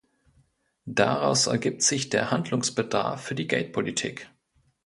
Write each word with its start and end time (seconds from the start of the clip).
Daraus 0.87 1.45
ergibt 1.45 1.83
sich 1.83 2.09
der 2.09 2.31
Handlungsbedarf 2.31 3.21
für 3.21 3.35
die 3.35 3.45
Geldpolitik. 3.45 4.31